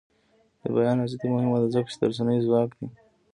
د 0.61 0.63
بیان 0.75 0.97
ازادي 1.05 1.27
مهمه 1.33 1.57
ده 1.61 1.67
ځکه 1.73 1.87
چې 1.91 1.97
د 1.99 2.01
رسنیو 2.09 2.45
ځواک 2.47 2.69
دی. 2.79 2.87